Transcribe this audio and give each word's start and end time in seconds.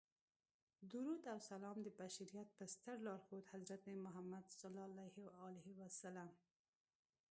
درود 0.91 1.23
او 1.33 1.37
سلام 1.49 1.77
د 1.83 1.87
بشریت 2.01 2.47
په 2.57 2.63
ستر 2.73 2.95
لارښود 3.05 3.45
حضرت 3.53 3.83
محمد 4.05 4.45
صلی 4.61 4.81
الله 4.87 5.11
علیه 5.47 5.69
وسلم. 5.81 6.29